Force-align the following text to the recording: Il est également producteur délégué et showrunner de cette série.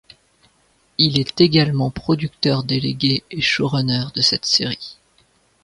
Il 0.97 1.19
est 1.19 1.39
également 1.41 1.91
producteur 1.91 2.63
délégué 2.63 3.21
et 3.29 3.39
showrunner 3.39 4.05
de 4.15 4.21
cette 4.21 4.45
série. 4.47 4.97